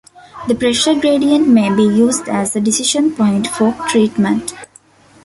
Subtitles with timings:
[0.47, 4.51] The pressure gradient may be used as a decision point for treatment.